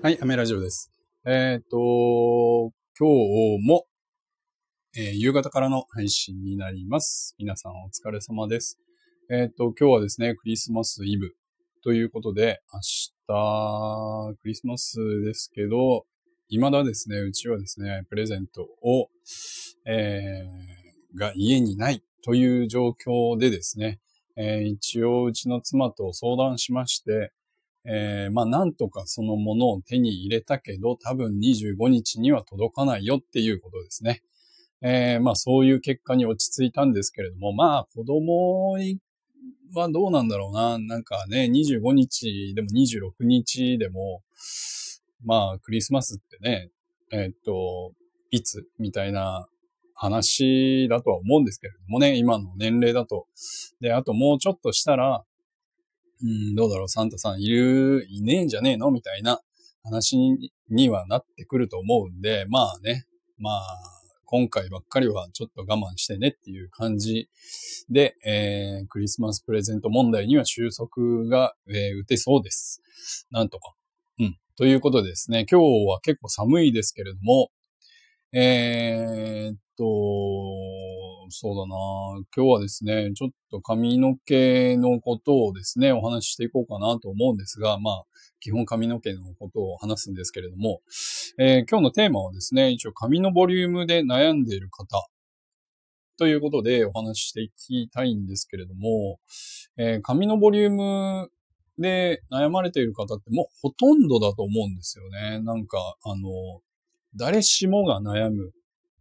[0.00, 0.92] はい、アメラジオです。
[1.26, 3.84] えっ、ー、と、今日も、
[4.96, 7.34] えー、夕方からの配信になります。
[7.36, 8.78] 皆さんお疲れ様です。
[9.28, 11.34] えっ、ー、と、今日はですね、クリスマスイブ
[11.82, 12.80] ということで、明
[13.26, 16.06] 日、クリスマスですけど、
[16.48, 19.08] 未だですね、うちはですね、プレゼントを、
[19.84, 23.98] えー、が家にないという状況でですね、
[24.36, 27.32] えー、一応うちの妻と相談しまして、
[27.90, 34.22] えー、まあなんとかそのものを手に入れたけど、多分25日には届かないよっていうことですね。
[34.82, 38.76] えー、まあそういう結果に落ち着いたんですけれども、まあ子供
[39.74, 40.78] はどうなんだろうな。
[40.78, 44.22] なんかね、25日でも26日でも、
[45.24, 46.70] まあクリスマスってね、
[47.10, 47.92] えー、っと、
[48.30, 49.48] いつみたいな
[49.94, 53.26] 話だとは思うんですけれどもね、今の年齢だと。
[53.80, 55.24] で、あともうちょっとしたら、
[56.22, 59.40] うん、どうだろう、サンタさんいる、いねえんじゃねえのみたいな
[59.84, 60.16] 話
[60.68, 63.04] にはなってくると思うんで、まあね、
[63.38, 63.62] まあ、
[64.24, 67.30] 今回ばっかりはちょっと我慢してねっていう感じ
[67.88, 72.82] で、えー、クリスマスプレゼント問題には収束が、えー、打てそうです。
[73.30, 73.72] なんとか。
[74.18, 74.36] うん。
[74.56, 77.48] ということでですね、今日は結構寒いですけれども、
[78.32, 79.84] えー、っと、
[81.30, 81.76] そうだな
[82.36, 88.04] 今日はですね、ちょっと髪の毛のことをですね、お話ししていこうかなと思うんですが、まあ、
[88.40, 90.80] 基本髪の毛のことを話すんですけれども、
[91.38, 95.08] えー、今日のテーマはですね、一応髪のボリュームで悩んでいる方
[96.18, 99.18] ということでお話ししていきたいんですけれども、
[99.76, 101.30] えー、髪のボリューム
[101.78, 105.40] で悩まれている方ってもうほとんどだと思うんですよね。
[105.40, 106.60] なんか、あの、
[107.14, 108.52] 誰しもが悩む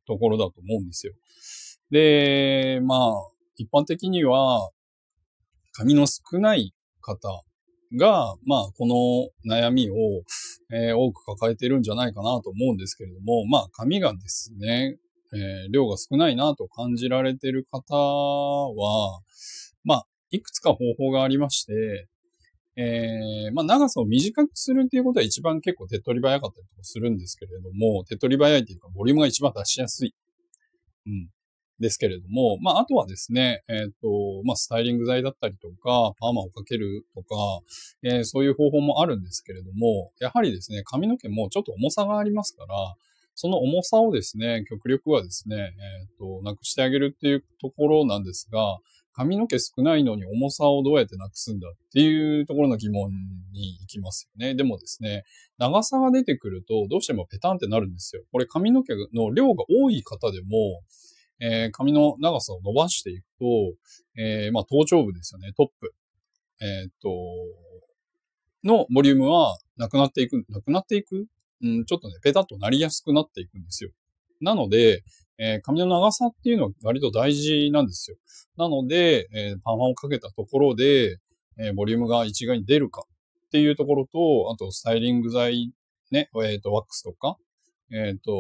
[0.06, 1.14] ところだと思うんですよ。
[1.92, 4.70] で、まあ、一般的には、
[5.74, 7.44] 髪の少ない方
[7.96, 9.96] が、まあ、この悩みを、
[10.74, 14.98] えー、多く抱えてるんじゃないかなと思うんですけれども、まあ、髪がですね、
[15.34, 19.22] えー、量が少ないなと感じられてる方は、
[19.84, 22.08] まあ、いくつか方法がありまして、
[22.76, 30.14] えー、まあ、長さを短くするっていうことは一番結構手っ取り早かったりとかするんですけれども、手っ取り早いっていうか、ボリュームが一番出しやすい。
[31.08, 31.30] うん。
[31.80, 37.36] ですけれども、まあ、あとはですね、えっ、ー、と、まあ、スタイリング剤だったりとか、パーマをかけるとか、
[38.04, 42.96] えー、そういう方法もあるんですけれども、やはりですね、髪の毛もちょっと重さがありますから、
[43.36, 45.60] その重さをですね、極力はですね、え
[46.06, 48.80] っ、ー、と、なくしてあげるっていうところなんですが、
[49.18, 53.12] 髪の毛少ないのに重さをどうやってなくすんだっていうところの疑問
[53.52, 54.54] に行きますよね。
[54.54, 55.24] でもですね、
[55.58, 58.22] 長さが出てくるとどうしてもペタンってなるんですよ。
[58.32, 60.82] これ髪の毛の量が多い方でも、
[61.40, 63.46] えー、髪の長さを伸ばしていくと、
[64.20, 65.94] えー、まあ、頭頂部ですよね、トップ。
[66.62, 67.10] えー、っと、
[68.64, 71.28] のボリュームはなくなっていく、なくなっていく？
[71.62, 73.92] うん、ちょっとね、ペタッとなりやすくなっていくんですよ。
[74.42, 75.04] なので、
[75.38, 78.18] えー、髪の長さっていうのは割と大事なんですよ。
[78.58, 81.20] なので、えー、パーマをかけたところで、
[81.60, 83.04] えー、ボリュームが一概に出るか
[83.48, 85.74] っていうところと、あとスタイリング剤
[86.12, 87.38] ね、えっ、と、ワックスとか、
[87.92, 88.32] えっ、と、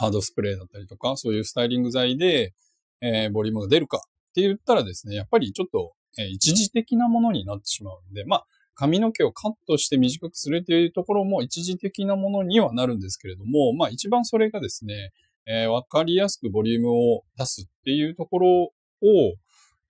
[0.00, 2.54] ハードスプレーだったりとか、そういうスタイリング剤で、
[3.02, 4.00] えー、ボリュームが出るかっ
[4.34, 15.12] て言ったらですね、やっぱりちょっと、えー、一時的なものになってしまうんで、まあ、髪の毛をカットして短くするというところも一時的なものにはなるんですけれども、まあ一番それがですね、
[15.46, 18.72] えー、わかりやすくボリュームを出すっていうところを、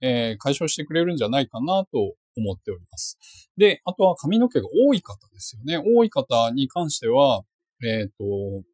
[0.01, 3.17] えー、解消してくれるんじゃないかなと思っております。
[3.57, 5.79] で、あとは髪の毛が多い方ですよね。
[5.79, 7.43] 多い方に関しては、
[7.85, 8.65] えっ、ー、と、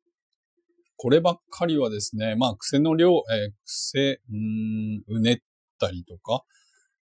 [0.97, 4.21] こればっかりはですね、まあ、癖の量、えー、癖、
[5.09, 5.39] う、ねっ
[5.79, 6.43] たりとか、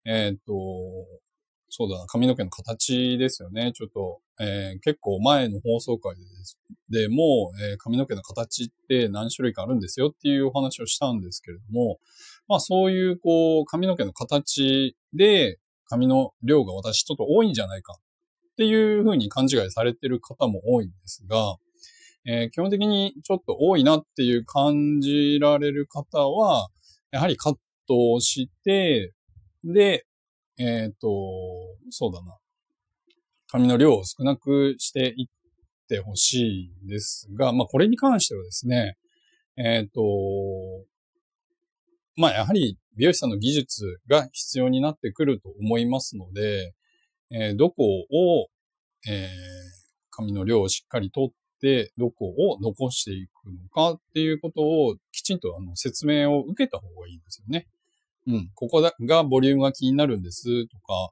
[0.05, 0.53] えっ、ー、と、
[1.71, 3.73] そうだな、髪の毛の形ですよね。
[3.73, 6.23] ちょっと、えー、結構前の放送会で
[7.03, 11.99] でも、えー、髪の毛の形って何種類かあるんですよっていうお話をしたんですけれども、
[12.47, 21.57] まあそういう、こう、髪の毛の形で、髪の量が私ちょっと多いんじゃないかっていうふうに勘違いされてる方も多いんですが、
[22.27, 26.69] えー、基本的にちょっと多いなっていう感じられる方は、
[27.11, 27.57] やはりカッ
[27.87, 29.13] トをして、
[29.63, 30.07] で、
[30.59, 31.09] えっ、ー、と、
[31.91, 32.37] そうだな。
[33.49, 35.29] 髪の量を少なくしていっ
[35.89, 38.97] てほしいんですが、まあこれに関してはですね、
[39.57, 40.03] えっ、ー、と、
[42.17, 46.75] まあやはり美容師さんの技術が必要になってくると思いますので、
[47.31, 48.49] えー、どこを、
[49.09, 49.29] えー、
[50.11, 51.29] 髪の量をしっかりとっ
[51.65, 57.67] で、どこを残していくのかっていうことをきちんとあの説明を受けた方がいいんですよね。
[58.27, 61.11] うん、ここがボリュームが気になるんですとか、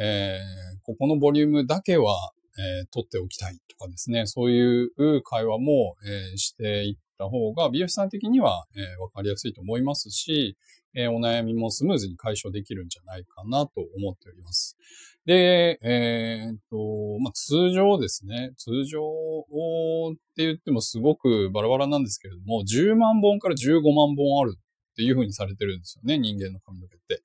[0.00, 10.56] えー、ここのボリュームだけは、えー、取っておきたいとかですね、そういう会話も、えー、していった方が、美容師さん的には、えー、わかりやすいと思いますし、
[10.94, 14.76] えお悩みもスムーズに解消できるんじゃないかなと思っております。
[15.24, 27.22] で、えっと、まあ、通常ですね、通常って言ってもすごくバラバラなんですけれども、10万本から15万本あるっていう風にされてるんですよね、人間の髪の毛って。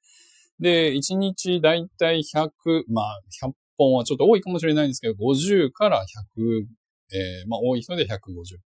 [0.59, 2.51] で、1日だいたい100、
[2.87, 6.05] まあ、100本はちょっと多いかもしれないんですけど、50から
[6.37, 6.65] 100、
[7.13, 8.09] えー、まあ、多い人で150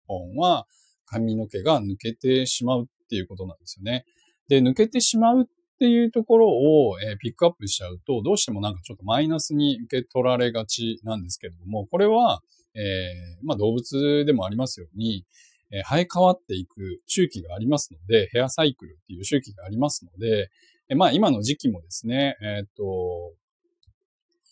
[0.06, 0.66] 本は
[1.04, 4.04] 髪の毛が抜けてしまうっていうことなんですよね。
[4.48, 5.44] で、抜けてしまうっ
[5.78, 12.42] っていうところを、え、ピックアップしちゃうと、どうしてもなんかちょっとマイナスに受け取られがちなんですけれども、これは、
[12.74, 15.24] えー、まあ動物でもありますように、
[15.70, 20.50] えー、生え変わっていく周期がありますので、ヘアサイクルっていう周期がありますので、
[20.88, 23.34] えー、まあ今の時期もですね、えっ、と、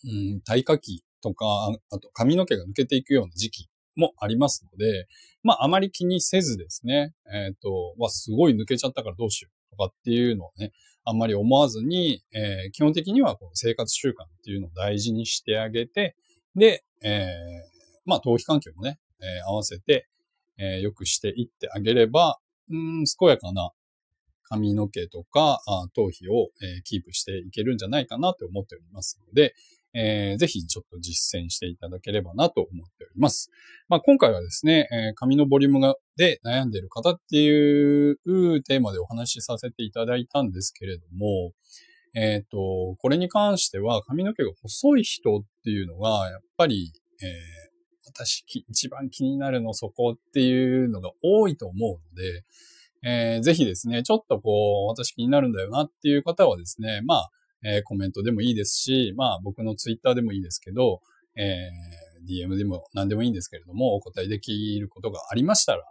[0.05, 1.45] うん、体化期とか、
[1.91, 5.07] あと髪の毛が抜けていくような時期もありますので、
[5.43, 9.56] まああまり気にせずですね、えっ、と、わ、すごい抜けちゃったからどうしよう。
[9.69, 10.71] とかっていうのをね、
[11.05, 16.15] あんまり思わずに、えー、基本的にはこの生活習慣っていうのを大事にしてあげて、
[16.55, 20.07] で、えー、まあ、頭皮環境もね、えー、合わせて、
[20.57, 23.71] えー、良くしていってあげれば、うん、健やかな
[24.43, 29.53] 髪の毛とかあ頭皮を、えー、キープしていけるんじゃないかなと思っておりますので、
[29.97, 33.49] えー、ぜひちょっと実践していただければなと思っております。
[33.89, 38.15] まあ、今回はですね、えー、髪のボリュームがで悩んでいる方っていう
[38.63, 41.51] テーマでお話しさせていただいたんですけれども、
[42.15, 46.91] えっ、ー、と、これに関しては髪の毛が細い人っていうのが、やっぱり、
[47.23, 47.29] えー、
[48.05, 52.43] 私一番気になるのそこっていうのが多いと思うので、
[53.03, 57.31] えー、ぜひですね、ちょっとこう、私気になるんだよなっていう方はですね、まあ、
[57.63, 61.01] えー、コメントでもいいですし、まあ僕のツイッターでもいいですけど、
[61.35, 65.83] えー、DM でも何でもいいんですけれども、お答えできることがありましたら、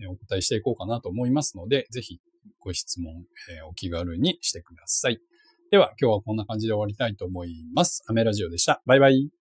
[0.00, 2.20] えー、お答えしていこうかなと思いますので、ぜひ
[2.60, 5.20] ご質問、えー、お気軽にしてください。
[5.70, 8.04] では今日はこんな感じで終わりたいと思います。
[8.06, 8.82] アメラジオでした。
[8.86, 9.43] バイバイ。